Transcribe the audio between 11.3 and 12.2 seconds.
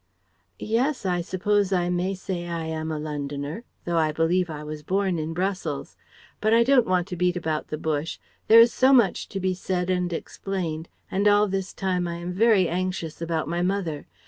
this time I